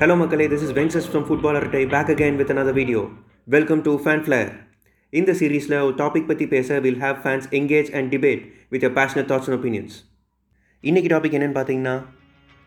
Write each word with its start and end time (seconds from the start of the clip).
Hello 0.00 0.14
மக்களே 0.20 0.46
this 0.52 0.64
is 0.64 0.72
Venkas 0.78 1.04
from 1.10 1.24
footballer 1.26 1.64
Artai 1.66 1.80
back 1.92 2.10
again 2.14 2.38
with 2.40 2.50
another 2.54 2.76
video 2.78 3.02
welcome 3.54 3.82
to 3.86 3.92
fan 4.02 4.22
Flare. 4.26 4.50
இந்த 5.12 5.30
சீரீஸில் 5.38 5.74
ஒரு 5.84 5.94
topic 6.00 6.26
பற்றி 6.30 6.46
பேச 6.54 6.78
will 6.86 6.98
have 7.04 7.16
fans 7.22 7.46
engage 7.58 7.88
and 7.98 8.08
debate 8.14 8.42
with 8.72 8.84
your 8.86 8.94
passionate 8.98 9.28
thoughts 9.30 9.46
and 9.48 9.56
opinions 9.58 9.94
இன்றைக்கி 10.84 11.10
topic 11.14 11.36
என்னென்னு 11.38 11.56
பார்த்தீங்கன்னா 11.58 11.94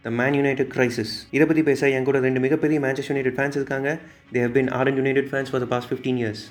the 0.05 0.13
man 0.21 0.37
United 0.39 0.71
crisis 0.75 1.13
இதை 1.35 1.47
பற்றி 1.51 1.63
பேச 1.69 1.91
என் 1.97 2.07
கூட 2.09 2.21
ரெண்டு 2.27 2.41
மிகப்பெரிய 2.45 2.79
மேன்செஸ்டர் 2.85 3.13
யுனைடெட் 3.13 3.37
ஃபேன்ஸ் 3.39 3.59
இருக்காங்க. 3.59 3.91
They 4.33 4.41
have 4.45 4.55
been 4.57 4.71
are 4.79 4.91
United 5.01 5.29
fans 5.33 5.51
for 5.51 5.63
the 5.65 5.69
past 5.75 5.91
fifteen 5.91 6.19
years 6.23 6.43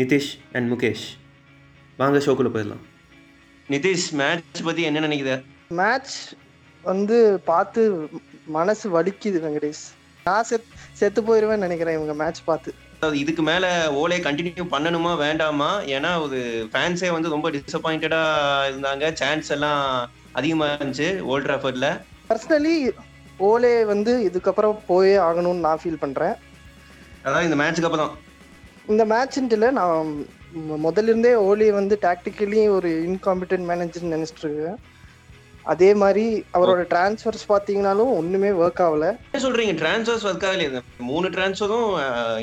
Nitish 0.00 0.30
and 0.56 0.68
Mukesh 0.72 1.06
வாங்க 2.02 2.24
ஷோக்குள்ளே 2.26 2.52
போயிடலாம். 2.56 2.82
நிதிஷ் 3.68 4.08
மேட்ச் 4.22 4.64
பற்றி 4.70 4.82
என்ன 4.90 5.06
நினைக்கிற? 5.06 5.30
மேட்ச் 5.82 6.18
வந்து 6.84 7.16
பார்த்து 7.52 7.80
மனசு 8.58 8.86
வலிக்குது 8.98 9.38
வெங்கடேஷ். 9.46 9.86
நான் 10.24 10.44
செத் 10.44 10.64
செத்து 10.92 11.22
போயிருவேன்னு 11.22 11.56
நினைக்கிறேன் 11.56 11.94
இவங்க 11.94 12.14
மேட்ச் 12.14 12.44
பார்த்து. 12.44 12.74
அதாவது 12.96 13.20
இதுக்கு 13.20 13.42
மேல 13.42 13.90
ஓலே 13.92 14.20
கண்டினியூ 14.20 14.66
பண்ணணுமா 14.70 15.16
வேண்டாமா? 15.16 15.80
ஏன்னா 15.82 16.22
ஒரு 16.22 16.68
ஃபேன்ஸே 16.72 17.10
வந்து 17.10 17.28
ரொம்ப 17.28 17.50
டிசப்பாயிண்டடா 17.50 18.22
இருந்தாங்க. 18.70 19.12
சான்ஸ் 19.12 19.50
எல்லாம் 19.50 20.10
அதிகமா 20.32 20.66
இருந்துச்சு 20.66 21.20
ஓல்ட் 21.20 21.46
ட்ராஃபர்ட்ல 21.46 22.00
பர்சனலி 22.28 22.90
ஓலே 23.40 23.84
வந்து 23.84 24.30
இதுக்கப்புறம் 24.34 24.78
போயே 24.86 25.16
ஆகணும்னு 25.16 25.58
நான் 25.58 25.78
ஃபீல் 25.84 25.96
பண்றேன். 26.00 26.34
அதாவது 27.22 27.50
இந்த 27.50 27.64
மேட்ச்சுக்கு 27.64 27.84
அப்புறம் 27.84 28.18
இந்த 28.86 29.06
மேட்ச்ன்ட்டுல 29.06 29.70
நான் 29.70 30.26
மு- 30.58 30.78
முதல்ல 30.84 31.02
இருந்தே 31.02 31.34
ஓலி 31.34 31.70
வந்து 31.70 31.98
டாக்டிக்கலி 32.02 32.68
ஒரு 32.68 32.88
இன்காம்பிடன்ட் 33.08 33.64
மேனேஜர் 33.64 34.02
நினைச்சிட்டு 34.02 34.42
இருக்கேன். 34.42 34.76
அதே 35.70 35.94
மாதிரி 35.94 36.24
அவரோட 36.54 36.82
டிரான்ஸ்ஃபர்ஸ் 36.92 37.44
பார்த்தீங்கன்னாலும் 37.48 38.12
ஒண்ணுமே 38.14 38.50
ஒர்க் 38.60 38.82
ஆகல. 38.82 39.06
என்ன 39.26 39.40
சொல்றீங்க? 39.44 39.74
டிரான்ஸ்ஃபர்ஸ் 39.80 40.24
ஒர்க் 40.28 40.46
இந்த 40.60 40.80
மூணு 41.08 41.28
டிரான்ஸ்ஃபரும் 41.28 41.88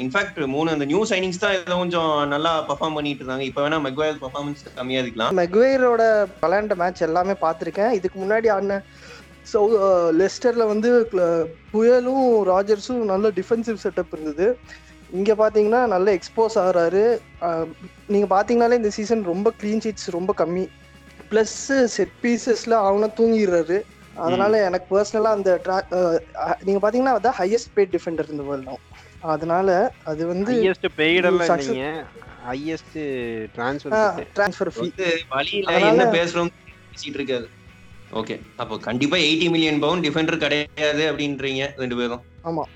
இன்ஃபேக்ட் 0.03 0.37
மூணு 0.47 0.71
அந்த 0.71 0.85
நியூ 0.85 1.01
சைனிங்ஸ் 1.05 1.41
தான் 1.41 1.55
இதில் 1.55 1.77
கொஞ்சம் 1.77 2.11
நல்லா 2.27 2.51
பர்ஃபார்ம் 2.69 2.93
பண்ணிட்டு 2.93 3.23
இருந்தாங்க. 3.23 3.45
இப்போ 3.49 3.61
வேணா 3.61 3.79
மெக்வயர் 3.87 4.21
பர்ஃபார்மன்ஸ் 4.21 4.63
கம்மியா 4.75 4.99
இருக்கலாம். 4.99 5.33
மெக்வேரோட 5.39 6.03
விளையாண்ட 6.41 6.75
மேட்ச் 6.75 7.01
எல்லாமே 7.01 7.35
பார்த்துருக்கேன். 7.41 7.91
இதுக்கு 7.91 8.19
முன்னாடி 8.19 8.49
ஆடின 8.51 8.77
சௌ 9.53 9.65
லெஸ்டர்ல 10.19 10.67
வந்து 10.67 10.89
புயலும் 11.71 12.25
ராஜர்ஸும் 12.49 13.03
நல்ல 13.05 13.29
டிஃபென்சிவ் 13.31 13.83
செட்டப் 13.83 14.13
இருந்தது. 14.13 14.47
இங்க 15.11 15.33
பாத்தீங்கன்னா 15.35 15.87
நல்ல 15.87 16.07
எக்ஸ்போஸ் 16.13 16.57
ஆகுறாரு. 16.57 17.03
அஹ், 17.41 17.67
நீங்க 18.07 18.27
பாத்தீங்கன்னாலே 18.35 18.79
இந்த 18.81 18.89
சீசன் 18.89 19.23
ரொம்ப 19.23 19.53
க்ளீன் 19.61 19.83
ஷீட்ஸ் 19.83 20.09
ரொம்ப 20.09 20.33
கம்மி. 20.37 20.65
ப்ளஸ் 21.31 21.55
செட் 21.85 22.15
பீசஸ்ல 22.21 22.71
அவனை 22.81 23.09
தூங்கிடுறாரு. 23.17 23.77
அதனால 24.15 24.63
எனக்கு 24.63 24.87
பர்சனலா 24.89 25.31
அந்த 25.31 25.61
tra- 25.65 25.87
அஹ், 25.91 26.19
அஹ், 26.35 26.55
நீங்க 26.63 26.79
பாத்தீங்கன்னா 26.81 27.15
அதான் 27.17 27.37
ஹையஸ்ட் 27.37 27.71
பேட் 27.75 27.91
டிஃபெண்டர் 27.91 28.29
இந்த 28.29 28.43
வேர்ல்டும் 28.43 28.81
அதனால 29.21 29.69
அது 30.03 30.27
வந்து 30.27 30.53
ஹையஸ்ட் 30.53 30.87
பெய்டெல்லாம் 30.97 31.51
இல்லைங்க. 31.57 32.05
ஹையஸ்ட் 32.47 32.97
ட்ரான்ஸ்ஃபர் 33.55 33.93
டிரான்ஸ்ஃபர் 34.35 34.71
ஃபீ 34.71 34.79
வந்து 34.79 35.07
வழியில 35.29 35.79
என்ன 35.79 36.03
பேசுறோம் 36.11 36.51
பேசிட்டு 36.89 37.13
இருக்காது 37.13 37.47
ஓகே 38.13 38.39
அப்போ 38.55 38.77
கண்டிப்பா 38.79 39.17
எயிட்டி 39.17 39.49
மில்லியன் 39.49 39.79
பவுண்ட் 39.79 40.05
டிஃபெண்டர் 40.05 40.37
கிடையாது 40.37 41.11
அப்படின்றீங்க 41.11 41.75
ரெண்டு 41.75 41.95
பேரும். 41.95 42.21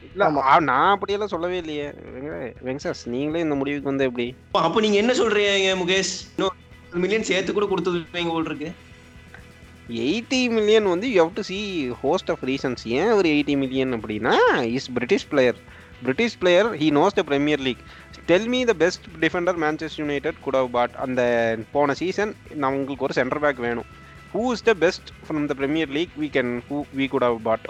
இல்ல 0.03 0.25
ஆமா. 0.25 0.41
ஆ, 0.44 0.59
நான் 0.59 0.91
அப்படியெல்லாம் 0.91 1.29
சொல்லவே 1.29 1.57
இல்லையே. 1.57 1.85
வெங்க- 2.16 2.53
வெங்கசாஸ் 2.66 3.05
நீங்களே 3.05 3.39
இந்த 3.39 3.55
முடிவுக்கு 3.55 3.89
வந்து 3.89 4.03
எப்படி? 4.03 4.35
அப்ப- 4.45 4.61
அப்ப 4.61 4.81
நீங்க 4.81 4.97
என்ன 4.97 5.13
சொல்றீங்க 5.13 5.69
முகேஷ்? 5.77 6.13
இன்னும் 6.35 6.57
மில்லியன் 7.03 7.28
சேர்த்து 7.30 7.52
கூட 7.58 7.66
கொடுத்துருவீங்க 7.72 8.31
போல் 8.36 8.50
இருக்கு. 8.50 8.70
எயிட்டி 10.08 10.39
மில்லியன் 10.56 10.88
வந்து 10.94 11.08
you 11.14 11.20
have 11.23 11.38
to 11.38 11.44
see 11.52 11.59
host 12.03 12.30
of 12.34 12.44
reasons 12.50 12.84
ஏன் 12.97 13.14
ஒரு 13.20 13.28
எயிட்டி 13.36 13.56
மில்லியன் 13.64 13.94
அப்படின்னா 13.97 14.34
is 14.78 14.89
British 14.97 15.28
player 15.31 15.59
British 16.06 16.38
player 16.42 16.69
he 16.81 16.88
knows 17.00 17.17
the 17.17 17.23
Premier 17.31 17.64
League 17.67 17.81
tell 18.30 18.47
me 18.53 18.59
the 18.69 18.73
best 18.84 19.06
defender 19.23 19.58
Manchester 19.64 20.02
United 20.03 20.38
could 20.45 20.58
have 20.59 20.69
bought 20.78 20.95
அந்த 21.06 21.22
போன 21.75 21.95
season 22.01 22.31
உங்களுக்கு 22.78 23.06
ஒரு 23.07 23.18
centre 23.19 23.44
back 23.46 23.59
வேணும். 23.68 23.90
Who 24.34 24.44
is 24.56 24.66
the 24.69 24.74
best 24.85 25.09
from 25.25 25.47
the 25.51 25.56
Premier 25.62 25.91
League 25.97 26.13
we 26.22 26.30
can 26.38 26.53
who 26.69 26.78
we 27.00 27.07
could 27.13 27.25
have 27.28 27.38
bought 27.47 27.66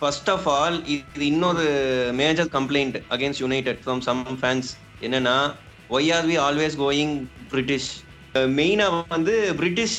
first 0.00 0.30
of 0.34 0.46
all 0.58 0.78
இது 0.94 1.24
இன்னொரு 1.32 1.66
major 2.22 2.50
complaint 2.56 2.96
against 3.16 3.42
United 3.44 3.80
from 3.84 4.02
some 4.08 4.22
fans 4.40 4.70
என்னன்னா 5.06 5.36
why 5.96 6.10
are 6.16 6.26
we 6.30 6.36
always 6.46 6.76
going 6.84 7.14
British 7.54 7.90
மெயினா 8.54 8.86
வந்து 9.08 9.34
British 9.56 9.98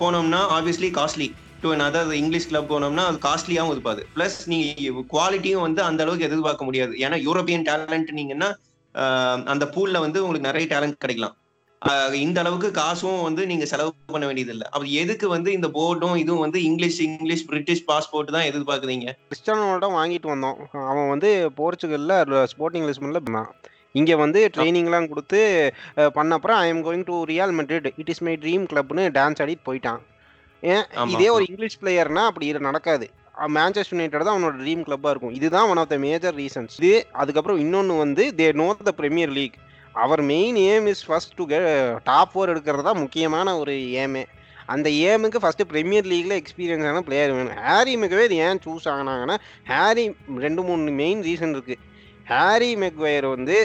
போனோம்னா 0.00 0.40
obviously 0.56 0.90
costly 0.96 1.28
to 1.62 1.70
another 1.74 2.02
English 2.14 2.48
club 2.48 2.70
போனோம்னா 2.70 3.02
அது 3.08 3.18
காஸ்ட்லியாகவும் 3.24 3.74
இருப்பாது. 3.74 4.02
Plus 4.14 4.36
நீங்க 4.46 4.68
குவாலிட்டியும் 5.10 5.64
வந்து 5.64 5.80
அந்த 5.82 6.02
அளவுக்கு 6.02 6.28
எதிர்பார்க்க 6.28 6.64
முடியாது. 6.64 6.92
ஏன்னா 6.98 7.16
யூரோப்பியன் 7.26 7.66
டேலண்ட் 7.66 8.10
நீங்கன்னா 8.18 8.48
அஹ், 8.94 9.42
அந்த 9.44 9.64
பூல்ல 9.74 9.98
வந்து 9.98 10.18
உங்களுக்கு 10.22 10.48
நிறைய 10.48 10.66
டேலண்ட் 10.70 11.02
கிடைக்கலாம். 11.02 11.34
இந்த 12.20 12.38
அளவுக்கு 12.40 12.70
காசும் 12.78 13.22
வந்து 13.22 13.42
நீங்க 13.46 13.66
செலவு 13.66 13.90
பண்ண 14.06 14.24
வேண்டியது 14.26 14.52
இல்லை 14.52 14.66
அப்ப 14.70 14.84
எதுக்கு 15.02 15.26
வந்து 15.28 15.50
இந்த 15.52 15.68
போர்டும் 15.68 16.16
இதுவும் 16.16 16.40
வந்து 16.40 16.58
இங்கிலீஷ் 16.62 16.98
இங்கிலீஷ் 17.00 17.44
பிரிட்டிஷ் 17.46 17.84
பாஸ்போர்ட் 17.86 18.34
தான் 18.36 18.48
எதிர்பார்க்குறீங்க? 18.50 19.06
கிறிஸ்டியானோ 19.28 19.62
ரொனால்டோ 19.62 19.90
வாங்கிட்டு 19.94 20.30
வந்தோம். 20.32 20.58
அவன் 20.90 21.08
வந்து 21.08 21.30
போர்ச்சுகல்ல 21.58 22.16
ஸ்போர்ட்டிங் 22.52 22.88
லிஸ்பன்ல 22.90 23.22
இங்க 23.94 24.16
வந்து 24.22 24.40
ட்ரைனிங்லாம் 24.54 25.08
கொடுத்து 25.12 25.40
பண்ண 26.16 26.36
அப்புறம் 26.38 26.58
I 26.64 26.66
am 26.72 26.82
going 26.88 27.06
to 27.08 27.16
Real 27.32 27.54
Madrid 27.60 27.88
it 28.00 28.10
is 28.14 28.22
my 28.26 28.34
dream 28.44 28.66
கிளப்னு 28.72 29.04
dance 29.16 29.40
ஆடிட்டு 29.44 29.66
போயிட்டான். 29.68 30.00
ஏன். 30.62 30.84
இதே 31.14 31.28
ஒரு 31.36 31.44
இங்கிலீஷ் 31.50 31.80
பிளேயர்னா 31.82 32.22
அப்படி 32.30 32.46
இது 32.52 32.60
நடக்காது. 32.68 33.06
மேன்செஸ்டர் 33.56 33.96
யுனைடெட் 33.96 34.24
தான் 34.26 34.34
அவனோட 34.36 34.56
ட்ரீம் 34.62 34.84
கிளப்பாக 34.86 35.12
இருக்கும். 35.14 35.34
இதுதான் 35.38 35.68
one 35.72 35.80
of 35.82 35.92
the 35.92 35.98
major 36.06 36.36
reasons 36.40 36.76
இது 36.80 36.92
அதுக்கப்புறம் 37.22 37.60
இன்னொன்று 37.64 37.94
வந்து 38.04 38.24
they 38.40 38.46
know 38.62 38.68
the 38.88 38.92
premier 39.00 39.32
league 39.38 39.56
our 40.02 40.22
main 40.32 40.58
aim 40.72 40.86
is 40.92 41.04
first 41.06 41.34
to 41.38 41.44
top 42.10 42.32
four 42.32 42.52
எடுக்கிறது 42.52 42.84
தான் 42.88 43.02
முக்கியமான 43.04 43.56
ஒரு 43.62 43.74
ஏமே 44.02 44.24
அந்த 44.74 44.88
ஏமுக்கு 45.12 45.38
ஃபர்ஸ்ட் 45.42 45.64
பிரீமியர் 45.72 46.08
லீக்ல 46.10 46.34
எக்ஸ்பீரியன்ஸான 46.40 47.00
பிளேயர் 47.06 47.32
வேணும். 47.36 47.56
ஹாரி 47.68 47.94
மெக்வேர் 48.02 48.34
ஏன் 48.46 48.60
சூஸ் 48.66 48.86
ஆகினாங்கன்னா 48.92 49.36
ஹாரி 49.72 50.04
ரெண்டு 50.44 50.62
மூணு 50.68 50.92
மெயின் 51.02 51.22
ரீசன் 51.28 51.54
இருக்கு. 51.56 51.76
ஹாரி 52.32 52.70
மெக்வேர் 52.82 53.26
வந்து 53.36 53.56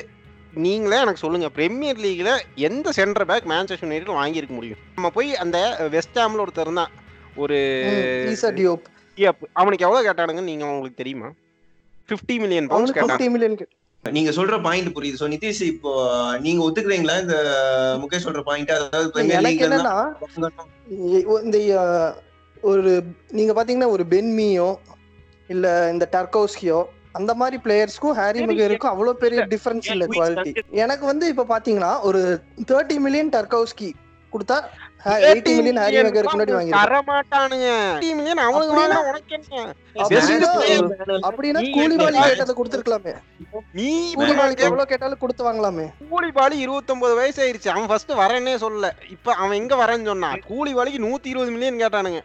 நீங்களே 0.55 0.97
எனக்கு 0.99 1.23
சொல்லுங்க 1.23 1.49
பிரீமியர் 1.49 1.97
லீக்ல 1.97 2.31
எந்த 2.55 2.91
சென்டர் 2.91 3.25
பேக் 3.25 3.47
மேன்செஸ்டர் 3.51 3.85
யுனைடெட் 3.85 4.17
வாங்கியிருக்க 4.19 4.47
முடியும்? 4.47 4.77
நம்ம 4.95 5.09
போய் 5.09 5.35
அந்த 5.35 5.88
வெஸ்ட் 5.91 6.19
ஹாம்ல 6.19 6.43
ஒருத்தர் 6.43 6.67
இருந்தான். 6.67 6.91
ஒரு. 7.35 7.57
அவனுக்கு 9.53 9.85
எவ்வளவு 9.85 10.05
கேட்டானுங்கன்னு 10.07 10.51
நீங்க 10.51 10.66
உங்களுக்கு 10.66 11.01
தெரியுமா? 11.01 11.31
50 12.09 12.39
மில்லியன் 12.39 12.67
பவுண்ட்ஸ் 12.67 13.29
மில்லியன் 13.29 13.67
நீங்க 14.03 14.31
சொல்ற 14.31 14.61
பாயிண்ட் 14.63 14.97
புரியுது. 14.97 15.19
சோ 15.19 15.27
நிதிஷ் 15.35 15.61
இப்போ 15.63 15.91
நீங்க 16.39 16.61
ஒத்துக்கிறீங்களா? 16.67 17.16
இந்த 17.22 17.37
முகேஷ் 18.01 18.25
சொல்ற 18.27 18.41
பாயிண்ட் 18.41 18.72
அதாவது 18.72 19.23
இந்த 21.43 21.59
ஒரு 22.61 23.03
நீங்க 23.29 23.51
பாத்தீங்கன்னா 23.53 23.87
ஒரு 23.87 24.05
பென்மியோ 24.09 24.75
இல்ல 25.47 25.91
இந்த 25.91 26.05
டர்கோஸ்கியோ 26.11 26.79
அந்த 27.16 27.34
மாதிரி 27.34 27.62
பிளேயர்ஸ்க்கும் 27.64 28.12
ஹாரி 28.12 28.40
மெகருக்கும் 28.46 28.88
அவ்வளவு 28.88 29.18
பெரிய 29.18 29.46
டிஃபரன்ஸ் 29.50 29.92
இல்ல 29.92 30.06
குவாலிட்டி 30.06 30.53
எனக்கு 30.72 31.06
வந்து 31.06 31.28
இப்ப 31.28 31.46
பாத்தீங்கன்னா 31.50 32.02
ஒரு 32.02 32.42
தேர்ட்டி 32.68 32.98
மில்லியன் 33.00 33.30
டர்கோஸ்கி 33.30 33.92
கொடுத்தா 34.34 34.62
எயிட்டி 35.06 35.44
மில்லியன் 35.44 35.76
ஹாரி 35.76 35.96
மெகருக்கு 35.98 36.26
முன்னாடி 36.34 36.52
வாங்கிருக்கேன் 36.52 36.70
தர 36.70 37.02
மாட்டானுங்க. 37.08 37.94
80 37.96 38.16
மில்லியன் 38.16 38.38
அவனுக்கு 38.38 38.74
அப்படின்னா- 41.30 41.62
கூலிபாலி 41.74 42.22
கேட்டதை 42.22 42.56
கொடுத்துருக்கலாமே. 42.56 43.16
நீ 43.74 44.14
கூலிபாலிக்கு 44.16 44.58
எவ்வளவு 44.58 44.86
கேட்டாலும் 44.86 45.18
கொடுத்து 45.18 45.52
வாங்கலாமே. 45.52 45.94
கூலிபாலி 46.12 46.53
29 46.53 47.16
வயசு 47.16 47.47
ஆயிருச்சு 47.47 47.68
அவன் 47.68 47.88
ஃபர்ஸ்ட் 47.88 48.12
வரேன்னே 48.12 48.58
சொல்லல. 48.58 48.92
இப்ப 49.09 49.34
அவன் 49.34 49.58
எங்க 49.58 49.76
வரேன்னு 49.76 50.06
சொன்னான். 50.06 50.42
கூலிபாலிக்கு 50.50 51.00
120 51.00 51.52
மில்லியன் 51.52 51.78
கேட்டானுங்க. 51.78 52.22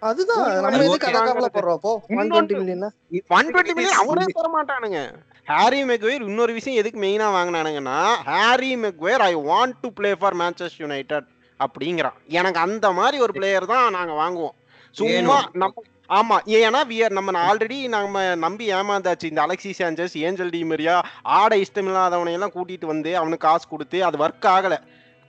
அதுதான். 0.00 0.54
நம்ம 0.54 0.84
எதுக்கு 0.84 1.06
அதை 1.06 1.20
வாங்குறது. 1.20 1.34
கவலைப்படுறோம் 1.34 1.72
அப்போ 1.72 2.02
ஒன் 2.08 2.30
இன்னொன்று- 2.30 2.34
டுவெண்ட்டி 2.34 2.56
மில்லியன் 2.56 2.92
120 3.10 3.74
மில்லியன் 3.74 3.98
அவனே 3.98 4.24
தர 4.26 4.62
மாட்டானுங்க 4.62 5.14
ஹாரி 5.46 5.84
மெக்வேர் 5.84 6.22
இன்னொரு 6.22 6.52
விஷயம் 6.52 6.84
எதுக்கு 6.84 7.00
மெயினா 7.00 7.30
வாங்கினானுங்கன்னா 7.30 8.04
Harry 8.24 8.76
Maguire 8.76 9.20
I 9.20 9.36
want 9.36 9.72
to 9.80 9.90
play 9.92 10.14
for 10.14 10.36
Manchester 10.36 10.78
United 10.78 11.24
அப்படிங்கிறான். 11.60 12.12
எனக்கு 12.28 12.60
அந்த 12.60 12.92
மாதிரி 12.92 13.22
ஒரு 13.22 13.32
பிளேயர் 13.32 13.66
தான் 13.66 13.90
நாங்க 13.90 14.12
வாங்குவோம். 14.12 14.66
சும்மா. 14.90 15.48
நம்ம 15.52 15.82
ஆமா 16.08 16.48
ஏன்னா 16.48 16.80
we 16.88 17.06
are- 17.06 17.10
நம்ம 17.10 17.54
ஆல்ரெடி 17.54 17.88
நம்ம 17.88 18.34
நம்பி 18.34 18.72
ஏமாந்தாச்சு. 18.72 19.24
இந்த 19.24 19.46
அலெக்சி 19.46 19.72
சாnchez 19.78 20.18
ஏஞ்சல் 20.18 20.48
டிமரியா 20.48 21.02
ஆட 21.22 21.56
இஷ்டமில்லாதவனை 21.56 22.32
எல்லாம் 22.32 22.52
கூட்டிட்டு 22.52 22.86
வந்து 22.86 23.16
அவனுக்கு 23.16 23.48
காசு 23.48 23.68
கொடுத்து 23.68 24.04
அது 24.04 24.18
ஒர்க் 24.18 24.46
ஆகல. 24.46 24.76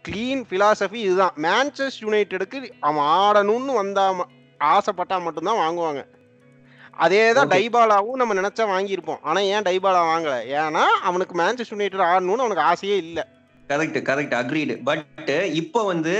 க்ளீன் 0.09 0.44
பிலாசபி 0.50 0.94
இதுதான். 0.94 1.33
மேன்செஸ்டர் 1.35 2.01
யுனைடெடுக்கு 2.01 2.69
அவன் 2.79 3.03
ஆடணும்னு 3.03 3.74
வந்தா 3.74 4.27
ஆசைப்பட்டா 4.69 5.17
மட்டும்தான் 5.21 5.61
வாங்குவாங்க 5.61 6.01
அதே 6.99 7.21
தான். 7.33 7.51
டைபாலாவும் 7.51 8.19
நம்ம 8.21 8.33
நினைச்சா 8.33 8.63
வாங்கியிருப்போம் 8.71 9.21
ஆனா 9.23 9.39
ஏன் 9.51 9.65
டைபாலா 9.67 10.01
வாங்கல 10.09 10.33
ஏன்னா 10.57 10.83
அவனுக்கு 11.03 11.33
மேன்செஸ்டர் 11.39 11.75
யுனைடெட் 11.75 12.07
ஆடணும்னு 12.07 12.45
அவனுக்கு 12.45 12.67
ஆசையே 12.67 12.97
இல்ல 13.03 13.19
கரெக்ட் 13.69 13.99
கரெக்ட் 14.07 14.35
அக்ரீடு 14.39 14.75
பட் 14.83 15.29
இப்போ 15.61 15.81
வந்து 15.83 16.15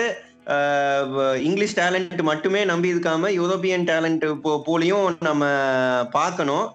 இங்கிலீஷ் 1.45 1.77
டேலண்ட் 1.77 2.21
மட்டுமே 2.23 2.61
நம்பி 2.65 2.93
இருக்காம 2.93 3.31
யூரோப்பியன் 3.35 3.88
டேலண்ட் 3.89 4.25
போலையும் 4.65 5.09
நம்ம 5.21 5.44
பார்க்கணும் 6.13 6.65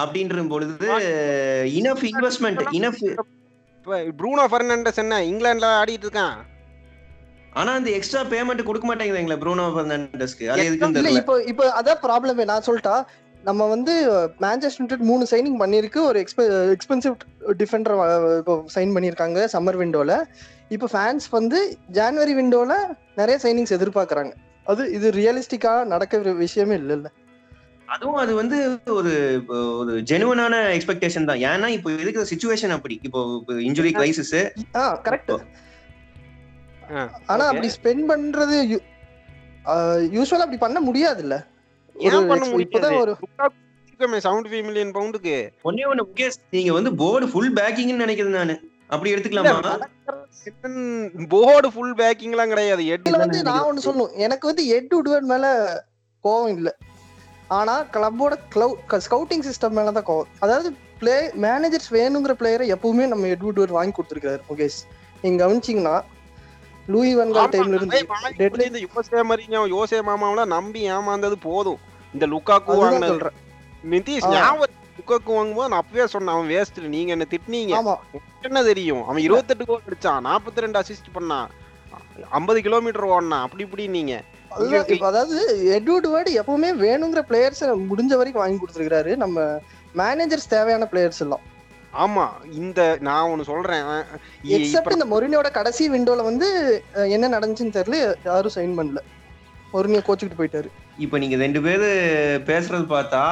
அப்படின்ற 0.00 0.44
பொழுது 0.48 0.88
enough 1.76 2.04
investment 2.10 2.62
enough 2.72 3.02
Bruno 4.18 4.44
Fernandes 4.50 5.00
என்ன 5.02 5.18
இங்கிலாந்துல 5.26 5.68
ஆடிட்டு 5.76 6.06
இருக்கான் 6.06 6.36
ஆனா 7.60 7.70
அந்த 7.78 7.90
எக்ஸ்ட்ரா 7.98 8.22
பேமெண்ட் 8.32 8.66
கொடுக்க 8.68 8.86
மாட்டேங்குதுங்களா 8.88 9.38
ப்ரூனோ 9.42 9.66
பெர்னாண்டஸ்க்கு 9.76 10.48
அது 10.54 10.64
இல்ல 10.70 10.88
தெரியல. 10.96 11.20
இப்போ 11.20 11.34
இப்போ 11.52 11.64
அதான் 11.80 12.02
ப்ராப்ளமே 12.06 12.44
நான் 12.52 12.66
சொல்லிட்டா 12.68 12.96
நம்ம 13.48 13.66
வந்து 13.72 13.92
மேன்செஸ்டர் 14.44 14.80
யுனைடெட் 14.80 15.04
மூணு 15.10 15.24
சைனிங் 15.32 15.58
பண்ணிருக்கு 15.62 16.00
ஒரு 16.08 16.18
எக்ஸ்பெ 16.22 16.44
எக்ஸ்பென்சிவ் 16.76 17.14
டிஃபெண்டர் 17.60 17.94
இப்போ 18.40 18.54
சைன் 18.74 18.94
பண்ணியிருக்காங்க 18.96 19.40
சம்மர் 19.54 19.78
விண்டோல 19.82 20.14
இப்போ 20.76 20.86
ஃபேன்ஸ் 20.94 21.26
வந்து 21.38 21.58
ஜான்வரி 21.98 22.34
விண்டோல 22.40 22.72
நிறைய 23.20 23.36
சைனிங்ஸ் 23.44 23.74
எதிர்பார்க்கறாங்க. 23.76 24.32
அது 24.66 24.82
இது 24.96 25.08
ரியலிஸ்டிக்கா 25.20 25.72
நடக்கிற 25.92 26.32
விஷயமே 26.44 26.76
இல்லைல்ல 26.80 27.10
அதுவும் 27.94 28.20
அது 28.22 28.32
வந்து 28.40 28.56
ஒரு 28.98 29.12
ஒரு 29.80 29.92
ஜெனுவனான 30.10 30.54
எக்ஸ்பெக்டேஷன் 30.76 31.28
தான். 31.28 31.42
ஏன்னா 31.50 31.68
இப்போ 31.76 31.88
இருக்கிற 32.04 32.24
சுச்சுவேஷன் 32.32 32.74
அப்படி. 32.76 32.96
இப்போ 33.08 33.20
இன்ஜுரி 33.68 33.92
கிரைசிஸ் 33.98 34.34
ஆ 34.80 34.82
கரெக்ட் 35.06 35.32
ஆனா. 37.32 37.44
அப்படி 37.50 37.68
ஸ்பெண்ட் 37.76 38.04
பண்றது 38.12 38.56
யூஸ்வலா 40.16 40.44
அப்படி 40.44 40.60
பண்ண 40.64 40.80
முடியாது? 40.80 41.22
இப்பதான் 42.64 43.00
ஒரு 43.02 43.12
செவன்டி 44.24 44.48
ஃபைவ் 44.50 44.64
மில்லியன் 44.66 44.94
பவுண்டுக்கு 44.96 45.36
ஒன்னே 45.68 45.84
ஒண்ணு 45.90 46.02
முகேஷ் 46.08 46.40
நீங்க 46.50 46.72
வந்து 46.72 46.90
போர்டு 46.94 47.26
ஃபுல் 47.32 47.52
பேக்கிங்னு 47.58 48.02
நினைக்கிறேன் 48.04 48.38
நானு. 48.40 48.56
அப்படி 48.88 49.12
எடுத்துக்கலாமா? 49.14 49.72
போர்டு 51.28 51.68
ஃபுல் 51.74 51.94
பேக்கிங்லாம் 52.00 52.52
கிடையாது. 52.54 52.82
இதுல 52.90 53.18
வந்து 53.22 53.42
நான் 53.42 53.66
ஒண்ணு 53.68 53.86
சொல்லணும். 53.86 54.12
எனக்கு 54.26 54.50
வந்து 54.50 54.64
உட்வர்ட் 54.98 55.30
மேல 55.32 55.46
கோவம் 56.24 56.52
இல்ல. 56.56 56.68
ஆனா 57.48 57.74
கிளப்போட 57.94 58.34
ஸ்கவுட்டிங் 59.06 59.46
சிஸ்டம் 59.48 59.76
மேல 59.78 59.92
தான் 59.92 60.08
கோவம். 60.10 60.30
அதாவது 60.38 60.68
பிளே 61.00 61.16
மேனேஜர்ஸ் 61.44 61.90
வேணுங்கிற 61.96 62.34
பிளேயரை 62.40 62.66
எப்பவுமே 62.74 63.06
நம்ம 63.12 63.26
எட் 63.26 63.46
உட்வர்ட் 63.48 63.76
வாங்கி 63.78 63.94
கொடுத்துருக்காரு 63.96 64.40
முகேஷ். 64.50 64.78
நீங்க 65.22 65.38
கவனிச்சீங்கன்னா 65.42 65.96
லூயி 66.88 67.16
வன்கால் 67.16 67.50
டைம்ல 67.52 67.74
இருந்து 67.74 67.98
deadline- 68.38 68.66
இந்த 68.66 68.80
யோசே 68.86 69.22
மரிஞோ 69.22 69.60
யோசே 69.70 69.98
மாமாவெல்லாம் 70.02 70.46
நம்பி 70.46 70.90
ஏமாந்தது 70.90 71.36
போதும். 71.40 71.80
இந்த 72.14 72.26
லுக்காக்கு 72.26 72.70
வாங்கினது. 72.82 73.30
நிதிஷ். 73.90 74.28
ஞாபகம் 74.34 74.74
லுக்காக்கு 74.98 75.30
வாங்கும்போது 75.32 75.68
நான் 75.68 75.80
அப்பவே 75.80 76.06
சொன்னேன் 76.06 76.34
அவன் 76.34 76.50
வேஸ்ட் 76.50 76.88
நீங்க 76.88 77.12
என்ன 77.12 77.26
திட்டினீங்க? 77.30 77.72
என்ன 78.42 78.62
தெரியும்? 78.62 79.02
அவன் 79.08 79.22
இருபத்தெட்டு 79.22 79.64
கோல் 79.64 79.86
அடிச்சான் 79.86 80.24
நாற்பத்தி 80.24 80.60
ரெண்டு 80.60 80.78
அசிஸ்ட் 80.78 81.14
பண்ணான் 81.14 81.48
ஐம்பது 82.30 82.60
கிலோமீட்டர் 82.60 83.04
ஓடினான் 83.06 83.42
அப்படி 83.42 83.62
இப்படி 83.62 83.86
நீங்க 83.88 84.14
அதாவது 85.02 85.36
எட்வர்ட் 85.76 86.06
வேர்டு 86.06 86.30
எப்பவுமே 86.40 86.70
வேணுங்கிற 86.82 87.22
பிளேயர்ஸ் 87.28 87.62
முடிஞ்ச 87.90 88.12
வரைக்கும் 88.16 88.42
வாங்கி 88.42 88.58
கொடுத்துருக்காரு 88.58 89.16
நம்ம 89.16 89.36
மேனேஜர்ஸ் 89.94 90.48
தேவையான 90.48 90.88
பிளேயர்ஸ் 90.92 91.20
எல்லாம். 91.20 91.42
ஆமா 92.04 92.24
இந்த 92.60 92.80
நான் 93.06 93.28
ஒண்ணு 93.32 93.50
சொல்றேன். 93.50 93.84
எக்ஸப்ட் 94.56 94.96
இந்த 94.96 95.06
மொரினியோட 95.12 95.48
கடைசி 95.58 95.84
விண்டோல 95.94 96.24
வந்து 96.30 96.48
என்ன 97.16 97.30
நடந்துச்சுன்னு 97.34 97.76
தெரியல 97.78 97.98
யாரும் 98.30 98.56
சைன் 98.56 98.74
பண்ணல. 98.78 99.02
மொரினியோ 99.74 100.02
கோச்சுக்கிட்டு 100.08 100.40
போயிட்டாரு. 100.40 100.68
இப்போ 101.04 101.16
நீங்க 101.22 101.36
ரெண்டு 101.44 101.62
பேரு 101.66 101.88
பேசுறது 102.50 102.86
பார்த்தா 102.96 103.22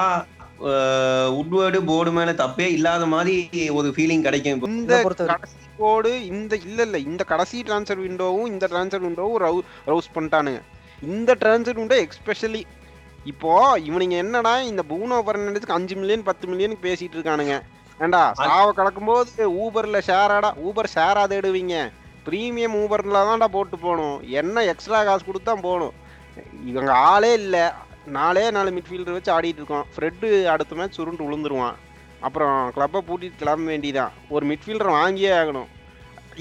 உட்வேர்டு 1.39 1.79
போர்டு 1.89 2.11
மேல 2.17 2.33
தப்பே 2.41 2.67
இல்லாத 2.77 3.05
மாதிரி 3.15 3.37
ஒரு 3.79 3.89
ஃபீலிங் 3.97 4.25
கிடைக்கும் 4.27 4.63
இந்த. 4.71 4.95
கடைசி 5.33 5.57
கோடு 5.81 6.13
இந்த 6.33 6.55
இல்ல 6.67 6.81
இல்ல 6.89 6.99
இந்த 7.09 7.23
கடைசி 7.33 7.59
டிரான்ஸ்ஃபர் 7.69 8.05
விண்டோவும் 8.07 8.51
இந்த 8.53 8.67
டிரான்ஸ்ஃபர் 8.73 9.07
விண்டோவும் 9.07 9.41
ரவு 9.45 9.61
ரவுஸ் 9.91 10.15
பண்ணிட்டானுங்க. 10.17 10.61
இந்த 11.03 11.31
டிரான்ஸ்ஃபர் 11.43 11.81
விண்டோ 11.81 11.99
எக்ஸ்பெஷலி 12.07 12.63
இப்போ 13.33 13.53
இவனுங்க 13.89 14.17
என்னடா 14.25 14.55
இந்த 14.71 14.83
பூனோ 14.91 15.19
பர்னாண்டஸ்க்கு 15.29 15.79
அஞ்சு 15.79 15.95
மில்லியன் 16.01 16.29
பத்து 16.29 16.47
மில்லியன் 16.49 16.83
பேசிட்டு 16.87 17.17
இருக்கானுங்க. 17.19 17.57
ஏண்டா 18.03 18.21
சாவ 18.45 18.69
கலக்கும்போது 18.79 19.45
ஊபர்ல 19.65 19.99
ஷேராடா 20.09 20.51
ஊபர் 20.67 20.93
ஷேரா 20.95 21.23
தேடுவீங்க. 21.33 21.75
ப்ரீமியம் 22.27 22.77
ஊபர்ல 22.83 23.21
தான்டா 23.29 23.49
போட்டு 23.57 23.77
போகணும். 23.85 24.17
என்ன 24.41 24.65
எக்ஸ்ட்ரா 24.73 25.01
காசு 25.09 25.25
கொடுத்து 25.29 25.49
தான் 25.51 25.65
போகணும். 25.67 25.95
இவங்க 26.71 26.91
ஆளே 27.11 27.33
இல்ல. 27.43 27.57
நாலே 28.17 28.45
நாலு 28.57 28.71
மிட்ஃபீல்டர் 28.77 29.17
வச்சு 29.17 29.31
ஆடிட்டு 29.35 29.61
இருக்கோம். 29.61 29.87
ஃப்ரெட்டு 29.95 30.29
அடுத்த 30.55 30.79
மேட்ச் 30.79 30.97
சுருண்டு 30.99 31.27
விழுந்துருவான் 31.27 31.77
அப்புறம் 32.27 32.57
கிளப்பை 32.75 33.01
பூட்டிட்டு 33.09 33.41
கிளம்ப 33.43 33.71
வேண்டியதான் 33.73 34.13
ஒரு 34.35 34.45
மிட்ஃபீல்டர் 34.51 34.97
வாங்கியே 34.99 35.31
ஆகணும். 35.41 35.69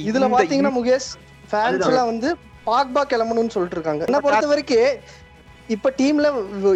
இதுல 0.10 0.28
பாத்தீங்கன்னா 0.36 0.74
முகேஷ் 0.80 1.10
ஃபேன்ஸ். 1.52 1.88
எல்லாம் 1.92 2.12
வந்து 2.14 2.30
பாக்பா 2.70 3.02
கிளம்பணும்னு 3.14 3.54
சொல்லிட்டு 3.56 3.78
இருக்காங்க. 3.80 4.04
என்ன 4.10 4.22
பொறுத்த 4.26 4.52
வரைக்கும் 4.54 5.00
இப்ப 5.76 5.94
டீம்ல 6.02 6.28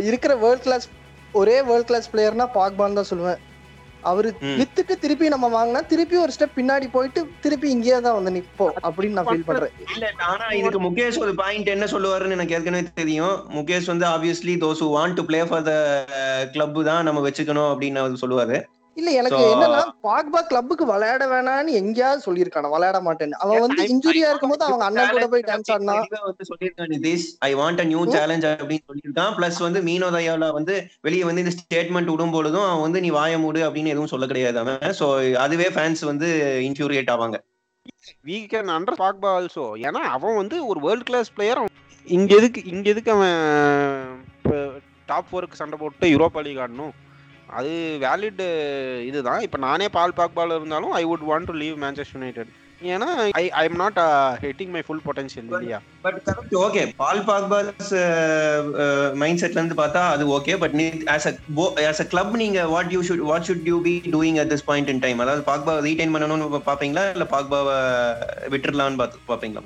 இருக்கிற 0.09 0.33
வேர்ல்ட் 0.45 0.65
கிளாஸ் 0.67 0.87
ஒரே 1.41 1.57
வேர்ல்ட் 1.69 1.89
கிளாஸ் 1.89 2.11
பிளேயர்னா 2.13 2.47
பாக்பான்னு 2.57 2.99
தான் 2.99 3.11
சொல்லுவேன். 3.11 3.39
அவரு. 4.03 4.29
வித்துட்டு 4.41 4.99
திருப்பி 4.99 5.27
நம்ம 5.27 5.47
வாங்கினா 5.57 5.85
திருப்பி 5.87 6.17
ஒரு 6.17 6.31
ஸ்டெப் 6.31 6.55
பின்னாடி 6.55 6.91
போயிட்டு 6.91 7.27
திருப்பி 7.41 7.69
இங்கேயே 7.69 7.99
தான் 7.99 8.13
வந்து 8.13 8.31
நிப்போம் 8.31 8.73
அப்படின்னு 8.83 9.17
நான் 9.17 9.25
ஃபீல் 9.25 9.45
பண்றேன். 9.45 9.73
இல்ல 9.93 10.11
ஆனா 10.17 10.47
இதுக்கு 10.49 10.79
முகேஷ் 10.79 11.19
ஒரு 11.19 11.35
பாயிண்ட் 11.35 11.67
என்ன 11.67 11.85
சொல்லுவாருன்னு 11.85 12.31
எனக்கு 12.31 12.53
ஏற்கனவே 12.53 12.91
தெரியும். 12.93 13.35
முகேஷ் 13.49 13.85
வந்து 13.85 14.05
obviously 14.05 14.55
those 14.65 14.83
want 14.97 15.13
to 15.13 15.25
play 15.25 15.43
for 15.43 15.63
the 15.63 15.73
club 16.51 16.83
தான் 16.83 17.03
நம்ம 17.03 17.29
வச்சுக்கணும் 17.29 17.71
அப்படின்னு 17.73 17.95
அவர் 17.95 18.21
சொல்லுவாரு. 18.23 18.57
இல்ல 18.97 19.09
எனக்கு 19.11 19.37
So- 19.37 19.49
என்னன்னா 19.53 19.81
பாக்பா 20.03 20.39
கிளப்புக்கு 20.41 20.85
விளையாட 20.85 21.23
வேணாம்னு 21.25 21.71
எங்கேயாவது 21.79 22.21
சொல்லியிருக்கான 22.25 22.69
விளையாட 22.69 22.99
மாட்டேன்னு. 22.99 23.37
அவன் 23.37 23.59
வந்து 23.59 23.81
I- 23.83 23.89
இன்ஜுரியா 23.89 24.29
இருக்கும்போது 24.29 24.65
அவங்க 24.65 24.85
அண்ணன் 24.85 25.11
கூட 25.11 25.27
போய் 25.27 25.45
டான்ஸ் 25.47 25.71
ஆடினா 25.73 25.95
வந்து 26.21 26.47
சொல்லியிருக்கான் 26.49 26.91
Nitish 26.95 27.27
I 27.39 27.55
want 27.55 27.79
a 27.79 27.83
new 27.83 28.03
challenge 28.15 28.47
அப்படின்னு 28.53 28.87
சொல்லியிருக்கான். 28.89 29.33
பிளஸ் 29.37 29.59
வந்து 29.59 29.81
மீனோ 29.81 30.09
தயாலா 30.09 30.49
வந்து 30.51 30.75
வெளியே 31.01 31.23
வந்து 31.23 31.43
இந்த 31.45 31.53
ஸ்டேட்மெண்ட் 31.57 32.11
விடும் 32.11 32.31
பொழுதும் 32.31 32.67
அவன் 32.67 32.81
வந்து 32.81 33.01
நீ 33.01 33.11
வாய 33.11 33.39
மூடு 33.39 33.69
அப்படின்னு 33.69 33.87
எதுவும் 33.87 34.07
சொல்ல 34.07 34.25
கிடையாது 34.25 34.59
அவன். 34.59 34.79
சோ 34.99 35.07
அதுவே 35.37 35.69
ஃபேன்ஸ் 35.69 36.03
வந்து 36.05 36.29
இன்ஃபியூரியேட் 36.67 37.13
ஆவாங்க. 37.15 37.37
We 38.25 38.37
can 38.51 38.71
under 38.75 39.01
Pogba 39.01 39.29
also 39.37 39.65
ஏன்னா 39.87 40.01
அவன் 40.15 40.35
வந்து 40.35 40.67
ஒரு 40.67 40.79
வேர்ல்ட் 40.79 41.03
கிளாஸ் 41.03 41.33
பிளேயர் 41.33 41.61
இங்க 42.07 42.35
எதுக்கு 42.35 42.61
இங்க 42.65 42.89
எதுக்கு 42.89 43.11
அவன் 43.11 43.37
டாப் 45.09 45.27
ஃபோருக்கு 45.29 45.53
சண்டை 45.53 45.77
போட்டு 45.79 46.07
யூரோப்பா 46.07 46.41
லீக் 46.41 46.57
ஆடணும்? 46.57 46.93
அது 47.49 47.71
வேலிட் 48.03 48.41
இதுதான். 49.09 49.41
இப்போ 49.41 49.57
நானே 49.65 49.87
பால் 49.89 50.17
பாக்பால் 50.17 50.55
இருந்தாலும் 50.55 50.93
I 50.93 51.03
would 51.03 51.27
want 51.29 51.49
to 51.49 51.55
leave 51.61 51.75
Manchester 51.83 52.17
United 52.17 52.49
ஏன்னா 52.81 53.07
I 53.37 53.43
I 53.59 53.63
am 53.67 53.79
not 53.81 53.99
hitting 54.43 54.73
my 54.73 54.81
full 54.87 55.01
potential 55.05 55.47
இல்லையா 55.51 55.77
but 56.03 56.17
correct 56.27 56.53
okay 56.65 56.81
Paul 56.99 57.21
Pogba's 57.29 57.93
mind 59.21 59.41
செட்ல 59.41 59.59
இருந்து 59.59 59.77
பார்த்தா 59.79 60.01
அது 60.15 60.25
ஓகே 60.35 60.55
பட் 60.63 60.75
நீ 60.79 60.85
as 61.15 61.27
a 61.29 61.33
as 61.91 62.01
a 62.03 62.07
club 62.11 62.35
நீங்க 62.43 62.65
what 62.73 62.91
you 62.95 63.01
should 63.07 63.23
what 63.31 63.47
should 63.49 63.65
you 63.71 63.77
be 63.87 63.95
doing 64.15 64.39
at 64.43 64.51
this 64.53 64.67
point 64.69 64.91
in 64.93 65.03
time 65.05 65.23
அதாவது 65.25 65.43
Pogba 65.49 65.75
retain 65.87 66.13
பண்ணணும்னு 66.15 66.61
பாப்பீங்களா? 66.69 67.05
இல்ல 67.15 67.27
பாக்பாவை 67.33 67.77
விட்டுறலாம்னு 68.53 69.01
பார்த்து 69.01 69.25
பாப்பீங்களா? 69.31 69.63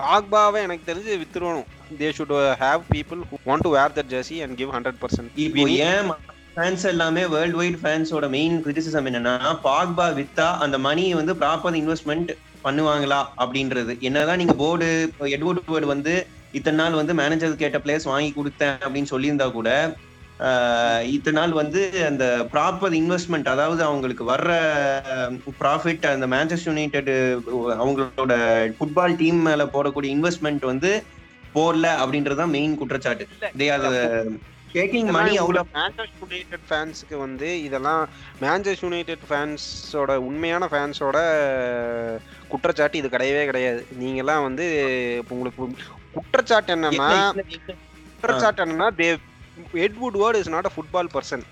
பாக்பாவை 0.00 0.60
எனக்கு 0.66 0.88
தெரிஞ்சு 0.88 1.12
வித்துருவணும். 1.20 1.68
They 2.00 2.08
should 2.16 2.32
have 2.62 2.82
people 2.94 3.20
want 3.48 3.66
to 3.66 3.72
wear 3.76 3.94
that 3.98 4.10
jersey 4.14 4.38
and 4.44 4.56
give 4.60 4.72
hundred 4.76 5.00
percent 5.02 5.30
இப்போ 5.44 5.66
ஏன் 5.88 6.08
ஃபேன்ஸ் 6.56 6.84
எல்லாமே 6.86 7.22
வேர்ல்ட் 7.26 7.56
வைட் 7.56 7.78
ஃபேன்ஸோட 7.80 8.26
மெயின் 8.28 8.54
கிரிட்டிசிசம் 8.64 9.08
என்னன்னா 9.10 9.34
பாக்பா 9.64 10.06
வித்தா 10.18 10.46
அந்த 10.64 10.76
மணி 10.78 11.04
வந்து 11.14 11.32
ப்ராப்பர் 11.34 11.76
இன்வெஸ்ட்மெண்ட் 11.80 12.30
பண்ணுவாங்களா 12.64 13.18
அப்படின்றது. 13.38 13.92
என்னதான் 14.00 14.40
நீங்க 14.42 14.54
போர்டு 14.54 14.86
எட்வர்ட் 15.36 15.70
வேர்டு 15.72 15.86
வந்து 15.86 16.14
இத்தனை 16.52 16.76
நாள் 16.76 16.98
வந்து 17.00 17.14
மேனேஜர் 17.14 17.60
கேட்ட 17.62 17.78
பிளேஸ் 17.78 18.06
வாங்கி 18.12 18.30
கொடுத்தேன் 18.32 18.78
அப்படின்னு 18.84 19.12
சொல்லியிருந்தா 19.12 19.48
கூட 19.52 19.70
இத்தனை 21.10 21.36
நாள் 21.40 21.52
வந்து 21.52 21.82
அந்த 22.08 22.24
ப்ராப்பர் 22.54 22.96
இன்வெஸ்ட்மெண்ட் 23.00 23.52
அதாவது 23.54 23.82
அவங்களுக்கு 23.82 24.24
வர்ற 24.24 24.50
ப்ராஃபிட் 25.60 26.10
அந்த 26.10 26.26
மேன்செஸ்டர் 26.34 26.72
யுனைடெட் 26.72 27.12
அவங்களோட 27.78 28.34
ஃபுட்பால் 28.78 29.20
டீம் 29.22 29.40
மேல 29.42 29.64
போடக்கூடிய 29.76 30.10
இன்வெஸ்ட்மெண்ட் 30.16 30.66
வந்து 30.72 30.90
போடல 31.54 31.86
அப்படின்றது 32.02 32.42
தான் 32.42 32.54
மெயின் 32.56 32.78
குற்றச்சாட்டு 32.80 33.26
taking 34.76 35.10
money 35.16 35.32
out 35.42 35.58
of 35.60 35.70
Manchester 35.76 36.22
United 36.22 36.66
ஃபேன்ஸுக்கு 36.68 37.16
வந்து 37.24 37.48
இதெல்லாம் 37.66 38.02
மேன்செஸ்டர் 38.44 38.86
யுனைடெட் 38.86 39.24
ஃபேன்ஸோட 39.28 40.14
உண்மையான 40.28 40.64
ஃபேன்ஸோட 40.72 41.18
குற்றச்சாட்டு 42.52 43.00
இது 43.00 43.08
கிடையவே 43.14 43.42
கிடையாது. 43.50 43.80
நீங்கெல்லாம் 44.02 44.44
வந்து 44.48 44.64
இப்ப 45.20 45.34
உங்களுக்கு 45.36 45.66
குற்றச்சாட்டு 46.16 46.72
என்னன்னா 46.76 47.10
குற்றச்சாட்டு 48.14 48.62
என்னன்னா 48.64 48.88
they 49.00 49.08
Ed Woodward 50.22 50.40
is 50.40 50.52
not 50.54 50.68
a 50.70 50.74
football 50.76 51.10
person 51.16 51.44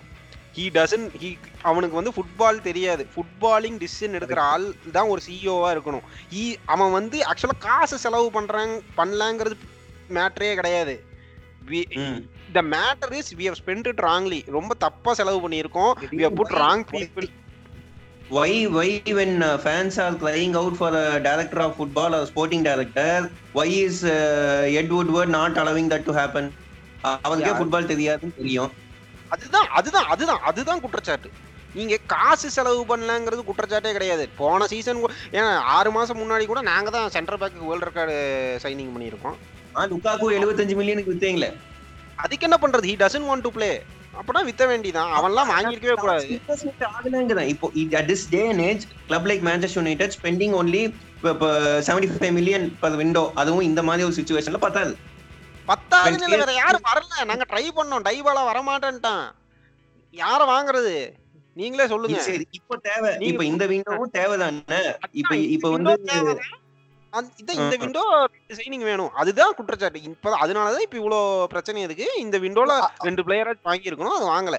he 0.57 0.64
doesn't 0.76 1.07
he 1.23 1.31
அவனுக்கு 1.71 1.99
வந்து 1.99 2.12
ஃபுட்பால் 2.16 2.59
தெரியாது. 2.66 3.02
ஃபுட்பாலிங் 3.14 3.78
டிசிஷன் 3.83 4.16
எடுக்கிற 4.19 4.40
ஆள் 4.52 4.66
தான் 4.97 5.11
ஒரு 5.12 5.21
சிஇஓவா 5.26 5.71
இருக்கணும். 5.75 6.04
ஈ 6.40 6.45
அவன் 6.75 6.95
வந்து 6.99 7.19
ஆக்சுவலா 7.31 7.57
காசு 7.66 7.97
செலவு 8.04 8.28
பண்றாங்க 8.37 8.75
பண்ணலாங்கிறது 8.99 9.57
மேட்டரே 10.16 10.52
கிடையாது. 10.61 10.95
The 12.56 12.62
matter 12.75 13.14
is 13.21 13.33
we 13.38 13.47
have 13.50 13.61
spent 13.62 13.88
it 13.92 14.02
wrongly 14.11 14.42
ரொம்ப 14.59 14.73
தப்பா 14.85 15.14
செலவு 15.21 15.40
பண்ணியிருக்கோம். 15.44 15.92
We 16.18 16.23
have 16.28 16.38
put 16.42 16.54
wrong 16.64 16.85
people 16.92 17.28
why 18.35 18.50
why 18.75 18.90
when 19.16 19.33
uh, 19.47 19.49
fans 19.64 19.94
are 20.04 20.12
crying 20.21 20.52
out 20.61 20.75
for 20.78 20.88
a 21.00 21.21
director 21.26 21.59
of 21.64 21.73
football 21.78 22.12
or 22.18 22.21
sporting 22.30 22.62
director 22.68 23.11
why 23.56 23.66
is 23.87 23.97
uh, 24.12 24.78
Ed 24.80 24.88
Woodward 24.94 25.28
not 25.35 25.59
allowing 25.62 25.88
that 25.92 26.04
to 26.09 26.12
happen? 26.21 26.44
அவனுக்கே 27.26 27.50
Yeah. 27.50 27.59
Football 27.59 27.90
தெரியாதுன்னு 27.90 28.37
தெரியும். 28.38 28.71
அதுதான் 29.35 29.68
அதுதான் 29.78 30.06
அதுதான் 30.12 30.42
அதுதான் 30.50 30.80
குற்றச்சாட்டு. 30.85 31.30
நீங்க 31.78 31.94
காசு 32.12 32.49
செலவு 32.56 32.83
பண்ணலங்கிறது 32.90 33.42
குற்றச்சாட்டே 33.49 33.92
கிடையாது. 33.97 34.25
போன 34.40 34.66
சீசன் 34.73 35.02
ஏன்னா 35.37 35.50
ஆறு 35.76 35.92
மாசம் 35.97 36.21
முன்னாடி 36.23 36.47
கூட 36.52 36.62
நாங்க 36.71 36.90
தான் 36.97 37.12
centre 37.16 37.40
back 37.42 37.61
world 37.71 37.87
record 37.88 38.16
signing 38.64 38.94
பண்ணியிருக்கோம். 38.94 39.37
ஆ 39.78 39.83
லுக்காக்கு 39.93 40.26
75 40.38 40.75
மில்லியனுக்கு 40.81 41.12
வித்தீங்களே. 41.14 41.50
அதுக்கு 42.25 42.47
என்ன 42.49 42.57
பண்றது? 42.62 42.88
He 42.90 42.97
doesn't 43.02 43.28
want 43.31 43.47
to 43.47 43.52
play 43.57 43.71
அப்பனா 44.19 44.40
வித்த 44.49 44.64
வேண்டியதான் 44.71 45.12
அவன்லாம் 45.19 45.49
வாங்கியிருக்கவே 45.52 45.97
கூடாது. 46.02 46.26
ஆகலங்கிறேன். 46.97 47.49
இப்போ 47.52 47.66
at 48.00 48.09
this 48.11 48.26
day 48.35 48.43
and 48.50 48.64
age 48.69 48.85
club 49.09 49.26
like 49.31 49.43
Manchester 49.49 49.81
United 49.81 50.14
spending 50.19 50.54
only 50.61 50.83
இப்போ 51.33 51.49
seventy 51.88 52.09
five 52.12 52.35
million 52.38 52.66
per 52.83 52.99
window 53.00 53.25
அதுவும் 53.43 53.66
இந்த 53.71 53.83
மாதிரி 53.88 54.07
ஒரு 54.09 54.16
சுச்சுவேஷன்ல 54.19 54.61
பத்தாது. 54.66 54.95
பத்தாவது 55.71 56.25
இல்ல 56.26 56.38
வேற 56.43 56.54
யாரும் 56.62 56.87
வரல. 56.90 57.25
நாங்க 57.31 57.45
ட்ரை 57.52 57.66
பண்ணோம். 57.78 58.07
டைபாலா 58.09 58.43
வரமாட்டேன்ட்டான். 58.50 59.26
யார 60.14 60.40
வாங்குறது? 60.54 60.97
நீங்களே 61.61 61.87
சொல்லுங்க. 61.93 62.21
சரி 62.28 62.47
இப்போ 62.59 62.76
தேவை. 62.88 63.11
இப்போ 63.31 63.43
இந்த 63.52 63.64
விண்டோவும் 63.73 64.14
தேவைதானே? 64.19 64.81
இப்ப 65.23 65.35
இப்ப 65.57 65.71
வந்து 65.76 65.93
இதான் 67.40 67.59
இந்த. 67.62 67.76
விண்டோ 67.83 68.02
சைனிங் 68.59 68.85
வேணும். 68.90 69.12
அதுதான் 69.23 69.54
குற்றச்சாட்டு. 69.59 70.02
இப்ப 70.11 70.37
அதனாலதான் 70.42 70.85
இப்ப 70.87 70.99
இவ்வளோ 71.02 71.18
பிரச்சனை 71.52 71.83
இருக்கு. 71.87 72.06
இந்த 72.25 72.37
விண்டோல 72.44 72.78
ரெண்டு 73.09 73.25
பிளேயரா 73.26 73.54
வாங்கி 73.68 73.90
இருக்கணும் 73.90 74.16
அது 74.18 74.28
வாங்கல. 74.35 74.59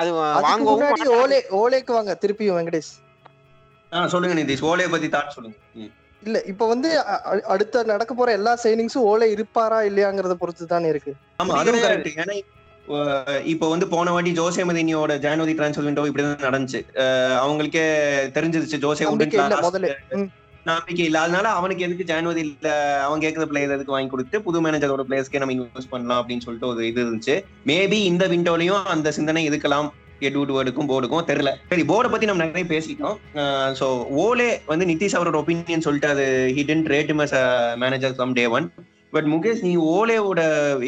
அது 0.00 0.10
வாங்கவும். 0.46 0.84
ஓலே 1.20 1.38
ஓலேக்கு 1.60 1.92
வாங்க. 1.98 2.14
திருப்பியும் 2.24 2.58
வெங்கடேஷ். 2.58 2.92
சொல்லுங்க 4.14 4.36
நிதிஷ். 4.40 4.66
ஓலையை 4.70 4.90
பத்தி 4.94 5.08
தாட் 5.16 5.34
சொல்லுங்க. 5.36 5.56
இல்ல 6.22 6.36
இப்ப 6.52 6.66
வந்து 6.72 6.88
அடுத்த 7.54 7.82
நடக்க 7.90 8.12
போற 8.14 8.30
எல்லா 8.38 8.52
சைனிங்ஸும் 8.62 9.08
ஓலே 9.10 9.26
இருப்பாரா 9.36 9.80
இல்லையாங்கிறத 9.88 10.36
பொறுத்து 10.40 10.72
தானே 10.72 10.88
இருக்கு. 10.94 11.12
ஆமா 11.42 11.58
அதுவும். 11.60 11.84
கரெக்ட் 11.84 12.22
ஏன்னா 12.22 12.36
இப்போ 13.52 13.66
வந்து 13.72 13.86
போன 13.94 14.12
வாட்டி 14.14 14.30
ஜோசே 14.38 14.62
மதினியோட 14.68 15.14
ஜான்வரி 15.24 15.54
டிரான்ஸ்ஃபர் 15.58 15.86
விண்டோ 15.88 16.04
இப்படிதான் 16.10 16.46
நடந்துச்சு. 16.48 16.80
அவங்களுக்கே 17.44 17.86
தெரிஞ்சிருச்சு 18.36 18.82
ஜோசே 18.84 19.06
முதல்ல. 19.14 19.90
நம்பிக்கை 20.70 21.04
இல்லாதனால 21.10 21.46
அவனுக்கு 21.58 21.84
எதுக்கு 21.86 22.08
ஜான்வரியில 22.10 22.70
அவன் 23.06 23.22
கேட்கற 23.24 23.46
பிளேயர் 23.52 23.76
எதுக்கு 23.76 23.94
வாங்கி 23.94 24.12
கொடுத்து 24.12 24.42
புது 24.46 24.58
மேனேஜரோட 24.64 25.04
பிளேயர்ஸ்க்கே 25.08 25.42
நம்ம 25.42 25.54
இன்வெஸ்ட் 25.56 25.94
பண்ணலாம் 25.94 26.20
அப்படின்னு 26.20 26.46
சொல்லிட்டு 26.46 26.70
ஒரு 26.72 26.82
இது 26.90 27.00
இருந்துச்சு. 27.04 27.36
மேபி 27.70 28.00
இந்த 28.10 28.26
விண்டோலயும் 28.34 28.90
அந்த 28.96 29.12
சிந்தனை 29.18 29.44
இருக்கலாம். 29.50 29.88
எட்வுட் 30.28 30.52
வேர்டுக்கும் 30.54 30.88
போர்டுக்கும் 30.90 31.26
தெரியல. 31.30 31.50
சரி 31.72 31.82
போர்டை 31.90 32.08
பத்தி 32.12 32.28
நம்ம 32.28 32.44
நிறைய 32.44 32.66
பேசிட்டோம். 32.72 33.18
ஸோ 33.80 33.86
ஓலே 34.24 34.48
வந்து 34.70 34.86
நிதிஷ் 34.92 35.16
அவரோட 35.18 35.36
ஒப்பீனியன் 35.42 35.86
சொல்லிட்டு 35.86 36.08
அது 36.14 36.24
ஹி 36.56 36.64
டென்ட் 36.70 36.90
ரேட் 36.94 37.12
மஸ் 37.20 37.34
manager 37.82 38.16
from 38.18 38.34
day 38.38 38.46
one 38.58 38.66
but 39.14 39.28
Mukesh 39.34 39.62
நீ 39.66 39.70
ஓலேவோட 39.92 40.40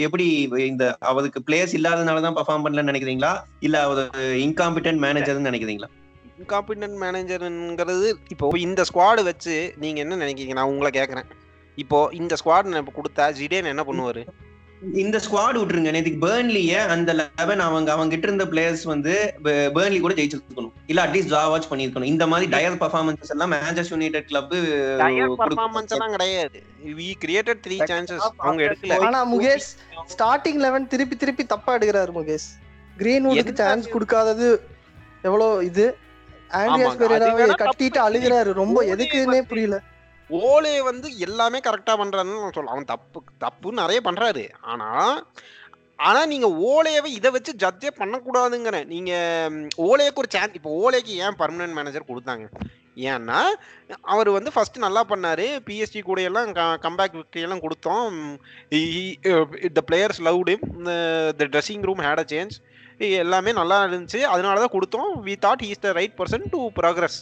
எப்படி 0.07 0.27
இந்த 0.71 0.85
அவருக்கு 1.11 1.41
பிளேயர்ஸ் 1.47 1.77
இல்லாதனால 1.79 2.23
தான் 2.27 2.37
பர்ஃபார்ம் 2.39 2.65
பண்ணலன்னு 2.65 2.93
நினைக்கிறீங்களா? 2.93 3.33
இல்ல 3.67 3.77
அவர் 3.87 4.03
இன்காம்பிட்டன்ட் 4.47 5.03
மேனேஜர்னு 5.07 5.49
நினைக்கிறீங்களா? 5.51 5.91
இன்காம்பிடன்ட் 6.41 6.99
மேனேஜர்ங்கிறது 7.05 8.09
இப்போ 8.35 8.53
இந்த 8.67 8.83
ஸ்குவாடு 8.91 9.23
வச்சு 9.31 9.57
நீங்க 9.83 9.99
என்ன 10.05 10.21
நினைக்கிறீங்க? 10.25 10.57
நான் 10.59 10.71
உங்களை 10.75 10.91
கேக்குறேன். 11.01 11.27
இப்போ 11.83 11.99
இந்த 12.21 12.35
ஸ்குவாட் 12.41 12.79
இப்ப 12.85 12.95
கொடுத்தா 13.01 13.27
ஜிடேன் 13.41 13.73
என்ன 13.73 13.83
பண்ணுவாரு? 13.89 14.23
இந்த 15.03 15.17
ஸ்குவாட் 15.25 15.57
விட்டுருங்க. 15.59 15.91
நேற்றுக்கு 15.95 16.21
பேர்ன்லியே 16.25 16.79
அந்த 16.93 17.11
லெவன் 17.19 17.63
அவங்க 17.65 17.89
அவங்க 17.95 18.13
கிட்ட 18.15 18.27
இருந்த 18.29 18.45
பிளேயர்ஸ் 18.53 18.85
வந்து 18.93 19.15
பேர்ன்லி 19.77 19.99
கூட 20.05 20.15
ஜெயிச்சிருக்கணும். 20.19 20.73
இல்ல 20.91 21.01
அட்லீஸ்ட் 21.07 21.33
ஜா 21.35 21.43
வாட்ச் 21.53 21.69
பண்ணிருக்கணும் 21.73 22.11
இந்த 22.13 22.27
மாதிரி 22.33 22.47
டயர் 22.55 22.79
பர்ஃபார்மன்சஸ் 22.85 23.33
எல்லாம் 23.35 23.53
மேன்செஸ்டர் 23.55 23.95
யுனைடெட் 23.97 24.29
கிளப் 24.31 24.55
பர்ஃபார்மன்ஸ் 25.43 25.95
எல்லாம் 25.97 26.15
கிடையாது. 26.17 26.61
வி 27.01 27.09
கிரியேட்டட் 27.25 27.63
த்ரீ 27.67 27.79
சான்சஸ் 27.93 28.27
அவங்க 28.45 28.63
எடுக்கல. 28.69 28.99
ஆனா 29.09 29.21
முகேஷ் 29.35 29.71
ஸ்டார்டிங் 30.15 30.61
லெவன் 30.67 30.91
திருப்பி 30.95 31.19
திருப்பி 31.25 31.47
தப்பா 31.55 31.75
எடுக்கிறாரு 31.79 32.15
முகேஷ் 32.21 32.49
கிரீன்வுட்க்கு 33.03 33.55
சான்ஸ் 33.63 33.95
கொடுக்காதது 33.97 34.49
எவ்வளவு 35.29 35.67
இது? 35.71 35.87
ஆண்ட்ரியாஸ் 36.59 37.01
பெரேராவை 37.03 37.47
கட்டிட்டு. 37.63 38.01
அழுகிறாரு. 38.07 38.51
ரொம்ப 38.63 38.79
எதுக்குன்னே 38.95 39.41
புரியல. 39.53 39.79
ஓலே 40.31 40.75
வந்து 40.89 41.09
எல்லாமே 41.27 41.59
கரெக்டா 41.67 41.95
பண்றாருன்னு 42.01 42.43
நான் 42.43 42.57
சொல்ல 42.57 42.75
அவன் 42.75 42.91
தப்பு 42.91 43.21
தப்பு 43.45 43.79
நிறைய 43.81 44.01
பண்றாரு. 44.09 44.45
ஆனா 44.73 44.89
ஆனா 46.09 46.21
நீங்க 46.33 46.49
ஓலையவை 46.73 47.09
இதை 47.17 47.31
வச்சு 47.33 47.53
ஜட்ஜே 47.63 47.91
பண்ணக்கூடாதுங்கிறேன். 47.99 48.87
நீங்க 48.93 49.13
ஓலேக்கு 49.87 50.23
ஒரு 50.23 50.31
சான்ஸ் 50.35 50.55
இப்போ 50.59 50.71
ஓலேக்கு 50.85 51.15
ஏன் 51.25 51.37
பர்மனன்ட் 51.41 51.77
மேனேஜர் 51.79 52.11
கொடுத்தாங்க? 52.11 52.45
ஏன்னா 53.11 53.41
அவர் 54.13 54.31
வந்து 54.37 54.51
ஃபர்ஸ்ட் 54.55 54.79
நல்லா 54.85 55.03
பண்ணாரு. 55.11 55.47
பிஎஸ்டி 55.67 56.01
கூட 56.09 56.21
எல்லாம் 56.29 56.49
கம்பேக் 56.87 57.19
எல்லாம் 57.45 57.65
கொடுத்தோம். 57.67 58.17
The 59.79 59.83
players 59.91 60.23
loved 60.29 60.55
the 61.41 61.49
dressing 61.53 61.87
room 61.89 62.03
had 62.07 62.23
a 62.25 62.27
change 62.35 62.57
எல்லாமே 63.23 63.53
நல்லா 63.61 63.79
இருந்துச்சு. 63.87 64.21
அதனால 64.33 64.61
தான் 64.63 64.75
கொடுத்தோம் 64.77 65.11
we 65.27 65.35
thought 65.45 65.63
is 65.69 65.85
the 65.87 65.93
right 65.99 66.17
person 66.21 66.47
to 66.55 66.61
progress 66.81 67.19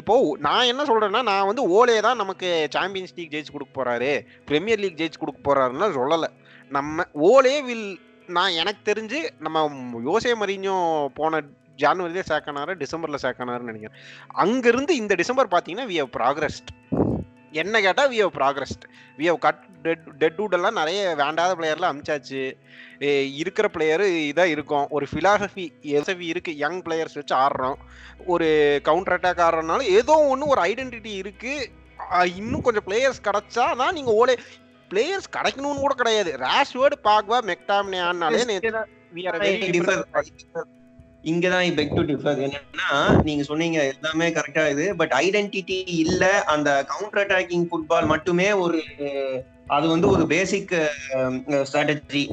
இப்போ 0.00 0.14
நான் 0.46 0.68
என்ன 0.72 0.82
சொல்றேன்னா 0.90 1.22
நான் 1.30 1.48
வந்து 1.48 1.62
ஓலே 1.78 1.96
தான் 2.06 2.20
நமக்கு 2.22 2.48
சாம்பியன்ஸ் 2.76 3.16
லீக் 3.16 3.32
ஜெயிச்சு 3.34 3.54
கொடுக்க 3.56 3.72
போறாரு. 3.78 4.12
பிரீமியர் 4.50 4.82
லீக் 4.84 5.00
ஜெயிச்சு 5.00 5.22
கொடுக்க 5.22 5.40
போறாருன்னு 5.48 5.88
சொல்லலை. 5.98 6.28
நம்ம 6.76 7.04
ஓலே 7.30 7.56
வில் 7.68 7.88
நான் 8.36 8.56
எனக்கு 8.62 8.82
தெரிஞ்சு 8.90 9.20
நம்ம 9.46 9.64
யோசே 10.10 10.32
மரிஞ்சோ 10.42 10.76
போன 11.18 11.42
ஜான்வரியிலே 11.82 12.24
சேக்கனாரு 12.30 12.72
டிசம்பர்ல 12.82 13.18
சேக்கனாருன்னு 13.24 13.70
நினைக்கிறேன். 13.72 13.98
அங்கிருந்து 14.44 14.92
இந்த 15.02 15.14
டிசம்பர் 15.22 15.52
பார்த்தீங்கன்னா 15.54 15.88
வி 15.92 15.98
ஹவ் 16.02 16.14
ப்ராக்ரஸ்ட் 16.18 16.70
என்ன 17.52 17.80
கேட்டால் 17.80 18.10
we 18.10 18.28
have 18.28 18.34
progressed 18.34 18.84
we 19.18 19.26
have 19.26 19.38
cut 19.38 19.64
dead 19.82 20.16
dead 20.18 20.52
எல்லாம் 20.52 20.74
நிறைய 20.74 21.14
வேண்டாத 21.14 21.54
பிளேயர்லாம் 21.54 21.92
அமிச்சாச்சு. 21.92 22.56
இருக்கிற 23.34 23.68
பிளேயரு 23.72 24.06
இதாக 24.08 24.44
இருக்கும். 24.44 24.86
ஒரு 24.90 25.06
ஃபிலாசபி 25.14 25.68
எஸ்எஃபி 25.82 26.18
இருக்கு. 26.18 26.56
யங் 26.56 26.82
பிளேயர்ஸ் 26.82 27.14
வச்சு 27.14 27.34
ஆடுறோம். 27.34 27.74
ஒரு 28.26 28.80
கவுண்டர் 28.82 29.20
அட்டாக் 29.20 29.40
ஆடுறதுனால 29.40 29.80
ஏதோ 29.80 30.18
ஒன்று 30.18 30.46
ஒரு 30.46 30.62
ஐடென்டிட்டி 30.62 31.14
இருக்கு. 31.14 31.70
ஆ, 32.12 32.24
இன்னும் 32.24 32.62
கொஞ்சம் 32.62 32.82
பிளேயர்ஸ் 32.86 33.24
கிடைச்சா 33.24 33.76
தான் 33.76 33.92
நீங்க 33.92 34.24
ஓலே 34.24 34.38
பிளேயர்ஸ் 34.90 35.32
கிடைக்கணும்னு 35.32 35.80
கூட 35.80 35.94
கிடையாது. 35.94 36.38
ரேஷ்வேர்டு 36.38 36.92
பாக்வா 37.04 37.54
மெக்டாம்னியானாலே 37.54 38.44
இங்கதான் 41.24 41.76
பெக் 41.76 41.94
டு 41.94 42.02
டிஃபர் 42.02 42.40
என்னன்னா 42.46 42.88
நீங்க 43.22 43.42
சொன்னீங்க 43.42 43.78
எல்லாமே 43.84 44.28
கரெக்டா 44.28 44.64
இது 44.70 44.86
பட் 44.96 45.12
ஐடென்டிட்டி 45.20 45.78
இல்ல 45.96 46.22
அந்த 46.44 46.70
கவுண்டர் 46.88 47.22
அட்டாக்கிங் 47.24 47.66
ஃபுட்பால் 47.68 48.06
மட்டுமே 48.06 48.48
ஒரு 48.64 48.80
அது 49.66 49.86
வந்து 49.88 50.08
ஒரு 50.08 50.24
பேசிக் 50.26 50.74
ஸ்ட்ராட்டஜி 51.68 52.24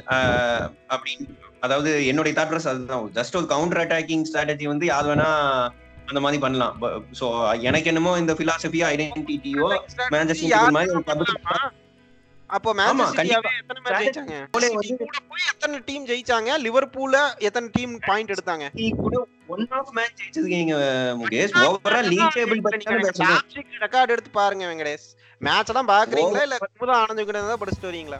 அப்படின்னு 0.93 1.27
அதாவது 1.59 1.91
என்னுடைய 2.05 2.33
தாட் 2.37 2.55
அதுதான். 2.71 3.05
ஜஸ்ட் 3.15 3.37
ஒரு 3.37 3.47
கவுண்டர் 3.47 3.81
அட்டாக்கிங் 3.83 4.25
ஸ்ட்ராட்டஜி 4.29 4.65
வந்து 4.67 4.85
யார் 4.85 5.07
வேணா 5.07 5.29
அந்த 6.07 6.19
மாதிரி 6.19 6.37
பண்ணலாம். 6.41 6.75
சோ 7.19 7.25
எனக்கு 7.61 7.87
என்னமோ 7.87 8.11
இந்த 8.17 8.33
பிலாசபியோ 8.33 8.85
ஐடென்டிட்டியோ 8.93 9.67
யார் 10.53 10.75
மாதிரி 10.77 10.91
ஒரு 10.91 11.03
அப்போ 12.49 12.69
மேன்செஸ்டர். 12.79 13.27
எத்தனை 13.57 13.79
மேட்ச் 13.85 13.99
ஜெயிச்சாங்க? 14.01 14.35
கூட 14.53 14.65
போய் 15.31 15.47
எத்தனை 15.51 15.77
டீம் 15.89 16.07
ஜெயிச்சாங்க? 16.09 16.51
லிவர்பூல்ல 16.65 17.17
எத்தனை 17.47 17.67
டீம் 17.75 17.93
பாயிண்ட் 18.07 18.33
எடுத்தாங்க? 18.35 18.65
கூட 19.03 19.15
ஒன் 19.55 19.67
ஆஃப் 19.79 19.91
மேட்ச் 19.97 20.17
ஜெயிச்சிருக்கீங்க 20.21 20.73
முகேஷ் 21.21 21.55
ஓவரா 21.65 22.01
லீக் 22.11 22.35
டேபிள் 22.37 22.63
பத்தி 22.67 23.29
ரெக்கார்ட் 23.85 24.13
எடுத்து 24.15 24.31
பாருங்க 24.39 24.65
வெங்கடேஷ். 24.71 25.07
மேட்ச் 25.41 25.71
எல்லாம் 25.73 25.91
பாக்குறீங்களா 25.93 26.43
இல்ல 26.47 26.57
ஆனந்த் 27.01 27.25
கிட்ட 27.27 27.41
தான் 27.51 27.61
படிச்சுட்டு 27.63 27.89
வரீங்களா? 27.91 28.19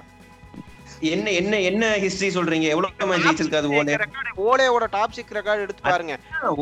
என்ன 1.15 1.32
என்ன 1.39 1.60
என்ன 1.70 1.84
ஹிஸ்டரி 2.03 2.29
சொல்றீங்க? 2.38 2.68
எவ்வளவு 2.74 3.08
மேட்ச் 3.10 3.25
ஜெயிச்சிருக்காது 3.25 3.68
ஓலே? 3.79 3.96
ஓலேவோட 4.48 4.86
டாப் 4.96 5.15
சிக் 5.18 5.34
ரெக்கார்ட் 5.38 5.63
எடுத்து 5.65 5.84
பாருங்க. 5.91 6.15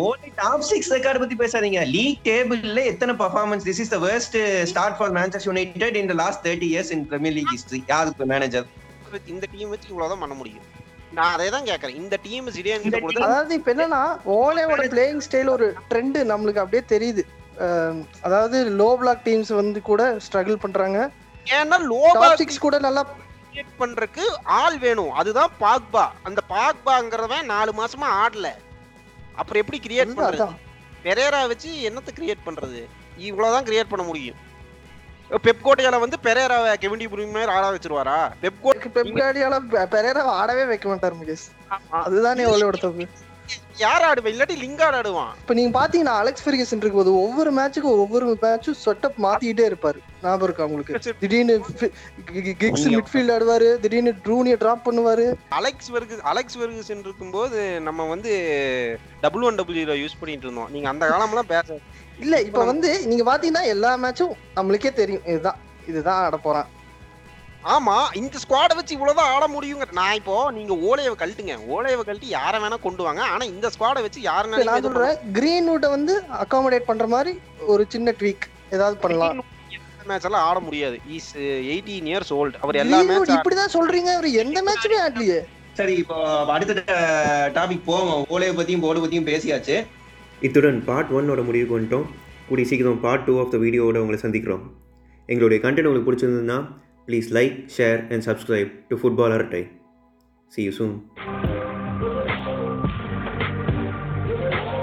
ஓலே 0.05 0.29
டாப் 0.41 0.65
சிக்ஸ் 0.69 0.91
ரெக்கார்ட் 0.95 1.21
பத்தி 1.23 1.37
பேசாதீங்க. 1.43 1.83
லீக் 1.95 2.21
டேபிள்ல 2.29 2.83
எத்தனை 2.91 3.15
performance 3.23 3.65
this 3.69 3.81
is 3.83 3.93
the 3.95 3.99
worst 4.07 4.37
start 4.71 4.97
for 4.99 5.13
Manchester 5.19 5.49
United 5.51 5.99
in 6.01 6.11
the 6.13 6.17
last 6.23 6.43
thirty 6.47 6.69
years 6.73 6.91
in 6.97 7.05
Premier 7.11 7.35
League 7.39 7.53
history 7.55 7.81
யாருக்கு 7.93 8.29
மேனேஜர் 8.33 8.67
இந்த 9.33 9.45
டீம் 9.55 9.71
வச்சு 9.73 9.89
இவ்வளவுதான் 9.91 10.23
பண்ண 10.23 10.35
முடியும். 10.41 10.65
நான் 11.17 11.33
அதே 11.35 11.49
தான் 11.53 11.67
கேக்குறேன். 11.69 11.99
இந்த 12.03 12.15
டீம் 12.23 12.47
கொடுத்து 13.03 13.27
அதாவது 13.27 13.53
இப்ப 13.59 13.71
என்னன்னா 13.73 14.01
ஓலேவோட 14.39 14.83
பிளேயிங் 14.95 15.21
ஸ்டைல் 15.27 15.53
ஒரு 15.57 15.67
ட்ரெண்ட் 15.91 16.17
நம்மளுக்கு 16.31 16.63
அப்படியே 16.63 16.83
தெரியுது. 16.93 17.23
அதாவது 18.27 18.57
லோ 18.81 18.89
பிளாக் 19.01 19.23
டீம்ஸ் 19.27 19.53
வந்து 19.61 19.81
கூட 19.91 20.01
ஸ்ட்ரகிள் 20.25 20.63
பண்றாங்க. 20.65 20.99
ஏன்னா 21.59 21.77
டாப் 22.17 22.41
சிக்ஸ் 22.41 22.65
கூட 22.65 22.77
நல்லா 22.85 23.03
கிரியேட் 23.51 23.75
பண்றதுக்கு 23.79 24.23
ஆள் 24.43 24.77
வேணும். 24.77 25.11
அதுதான் 25.11 25.51
பாக்பா. 25.59 26.07
அந்த 26.23 26.41
பாக்பாங்கிறவன் 26.49 27.43
நாலு 27.43 27.73
மாசமா 27.73 28.07
ஆடல. 28.25 28.47
அப்புறம் 29.35 29.63
எப்படி 29.63 29.79
கிரியேட் 29.87 30.13
பண்றது? 30.15 30.47
பெரேரா 31.03 31.47
வச்சு 31.47 31.69
என்னத்த 31.69 32.19
கிரியேட் 32.19 32.45
பண்றது? 32.45 32.85
இவ்வளவுதான் 33.17 33.63
கிரியேட் 33.63 33.89
பண்ண 33.89 34.05
முடியும். 34.05 34.35
பெப் 35.29 35.63
கோட்டையால 35.63 35.99
வந்து 35.99 36.17
பெரேராவை 36.23 36.73
கெவிண்டி 36.81 37.07
புரியும் 37.07 37.31
மாதிரி 37.31 37.51
ஆட 37.51 37.71
வச்சிருவாரா? 37.71 38.31
பெப் 38.41 38.61
கோட்டை 38.61 38.91
பெப் 38.95 39.15
கார்டியால 39.15 39.57
பெரேரா 39.93 40.21
ஆடவே 40.41 40.67
வைக்க 40.67 40.87
மாட்டார் 40.87 41.15
முகேஷ். 41.15 41.47
அதுதானே 41.89 42.43
ஓலேவோட 42.43 42.79
தப்பு 42.79 43.07
யார் 43.77 44.03
ஆடுவா? 44.09 44.29
இல்லாட்டி 44.33 44.55
லிங்கார்ட் 44.63 44.97
ஆடுவான். 44.99 45.31
இப்ப 45.41 45.53
நீங்க 45.53 45.71
பாத்தீங்கன்னா 45.79 46.13
அலெக்ஸ் 46.21 46.43
ஃபெர்கசன் 46.45 46.81
இருக்கும்போது 46.83 47.11
ஒவ்வொரு 47.21 47.51
மேட்சுக்கும் 47.53 48.01
ஒவ்வொரு 48.03 48.37
மேட்சும் 48.41 48.77
செட்டப் 48.85 49.17
மாத்திக்கிட்டே 49.25 49.65
இருப்பாரு. 49.71 49.99
ஞாபகம் 50.23 50.45
இருக்கா 50.47 50.65
உங்களுக்கு? 50.65 51.15
திடீர்னு 51.19 51.55
கிக்ஸ் 52.63 52.87
மிட்ஃபீல்ட் 52.87 53.33
ஆடுவாரு. 53.35 53.79
திடீர்னு 53.79 54.13
ட்ரூனிய 54.25 54.55
டிராப் 54.55 54.85
பண்ணுவாரு. 54.87 55.27
அலெக்ஸ் 55.49 55.87
வெர்கு 55.87 56.17
அலெக்ஸ் 56.23 56.57
வெர்குசன் 56.57 57.05
இருக்கும்போது 57.07 57.81
நம்ம 57.81 58.07
வந்து 58.07 58.33
double 59.21 59.41
one 59.41 59.55
double 59.55 59.75
zero 59.75 59.97
use 60.03 60.19
பண்ணிட்டு 60.19 60.47
இருந்தோம். 60.47 60.71
நீங்க 60.71 60.89
அந்த 60.89 61.05
காலம்லாம் 61.13 61.51
பேச 61.53 61.79
இல்ல 62.19 62.41
இப்ப 62.41 62.63
வந்து 62.63 63.07
நீங்க 63.07 63.23
பாத்தீங்கன்னா 63.31 63.65
எல்லா 63.65 63.97
மேட்சும் 63.97 64.33
நம்மளுக்கே 64.55 64.93
தெரியும். 64.93 65.25
இதுதான். 65.25 65.59
இதுதான் 65.87 66.23
ஆட 66.23 66.37
போறான். 66.37 66.67
ஆமா 67.75 67.95
இந்த 68.21 68.35
ஸ்குவாட 68.43 68.75
வச்சு 68.75 68.93
இவ்வளவுதான் 68.95 69.31
ஆட 69.35 69.45
முடியுங்க. 69.53 69.85
நான் 69.99 70.17
இப்போ 70.19 70.35
நீங்க 70.57 70.73
ஓலையவை 70.89 71.15
கழட்டுங்க. 71.21 71.55
ஓலையவை 71.75 72.03
கழட்டி 72.07 72.29
யார 72.33 72.53
வேணா 72.63 72.77
கொண்டு 72.85 73.03
வாங்க. 73.03 73.21
ஆனா 73.33 73.43
இந்த 73.53 73.69
ஸ்குவாட 73.73 74.01
வச்சு 74.05 74.21
இப்ப 74.21 74.63
நான் 74.69 74.85
சொல்றேன். 74.87 75.19
கிரீன்வுட்டை 75.37 75.89
வந்து 75.97 76.15
அகாமடேட் 76.43 76.89
பண்ற 76.89 77.07
மாதிரி 77.15 77.33
ஒரு 77.73 77.85
சின்ன 77.95 78.13
ட்வீக் 78.19 78.47
ஏதாவது 78.71 78.97
பண்ணலாம். 79.03 79.43
மேட்ச் 80.09 80.27
எல்லாம் 80.27 80.45
ஆட 80.49 80.59
முடியாது. 80.67 80.97
இஸ் 81.17 81.31
எயிட்டீன் 81.73 82.05
இயர்ஸ் 82.11 82.33
ஓல்ட் 82.39 82.57
அவர் 82.63 82.81
எல்லா 82.83 82.99
மேட்ச் 83.09 83.35
இப்படிதான் 83.37 83.75
சொல்றீங்க. 83.77 84.09
அவர் 84.19 84.29
எந்த 84.43 84.61
மேட்சுமே 84.67 84.99
ஆடலையே. 85.05 85.39
சரி 85.79 85.95
இப்போ 86.03 86.17
அடுத்த 86.53 86.83
டாபிக் 87.57 87.83
போவோம். 87.89 88.25
ஓலையை 88.35 88.53
பத்தியும் 88.57 88.83
போர்டு 88.85 89.03
பத்தியும் 89.03 89.29
பேசியாச்சு. 89.31 89.75
இத்துடன் 90.47 90.79
பார்ட் 90.89 91.11
ஒன்னோட 91.17 91.43
முடிவுக்கு 91.49 91.77
வந்துட்டோம். 91.77 92.07
கூடிய 92.49 92.67
சீக்கிரம் 92.69 93.01
பார்ட் 93.05 93.25
டூ 93.27 93.39
ஆஃப் 93.43 93.51
த 93.51 93.57
வீடியோவோட 93.57 93.97
உங்களை 94.03 94.19
சந்திக்கிறோம். 94.25 94.63
எங்களுடைய 95.27 95.59
கண்டென்ட் 95.63 95.89
உங்களுக்கு 95.89 96.11
பிடிச்சிருந்ததுன்னா 96.11 96.59
Please 97.07 97.31
like, 97.31 97.69
share, 97.69 98.05
and 98.11 98.23
subscribe 98.23 98.69
to 98.89 98.97
Footballer 98.97 99.49
Time. 99.49 99.79
See 100.49 100.63
you 100.63 100.71
soon. 100.73 101.09